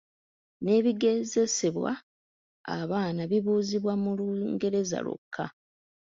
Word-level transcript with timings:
N'ebigezesebwa 0.63 1.91
abaana 2.79 3.21
bibuuzibwa 3.31 3.93
mu 4.01 4.11
Lungereza 4.17 4.99
lwokka. 5.05 5.45